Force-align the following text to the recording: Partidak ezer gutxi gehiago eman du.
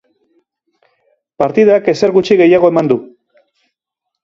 Partidak 1.43 1.91
ezer 1.95 2.15
gutxi 2.17 2.39
gehiago 2.41 2.73
eman 2.75 2.93
du. 2.95 3.01